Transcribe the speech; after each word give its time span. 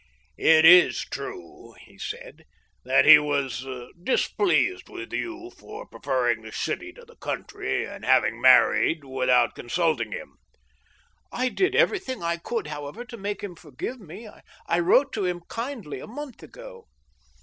*• 0.01 0.03
It 0.35 0.65
is 0.65 0.97
true," 1.11 1.75
he 1.81 1.99
said," 1.99 2.45
that 2.85 3.05
he 3.05 3.19
was 3.19 3.67
displeased 4.01 4.89
with 4.89 5.13
you 5.13 5.51
for 5.55 5.85
prefer 5.85 6.25
ring 6.25 6.41
the 6.41 6.51
city 6.51 6.91
to 6.93 7.05
the 7.05 7.17
country, 7.17 7.85
and 7.85 8.03
for 8.03 8.09
having 8.09 8.41
married 8.41 9.03
without 9.03 9.53
consult 9.53 10.01
ing 10.01 10.11
him."" 10.11 10.37
I 11.41 11.49
did 11.49 11.75
everything 11.75 12.23
I 12.23 12.37
could, 12.37 12.65
however, 12.65 13.05
to 13.05 13.15
make 13.15 13.41
him 13.43 13.55
foigive 13.55 13.99
me;..• 13.99 14.23
I 14.65 14.79
wrote 14.79 15.13
to 15.13 15.25
him 15.25 15.41
kindly 15.49 15.99
a 15.99 16.07
month 16.07 16.41
ago." 16.41 16.87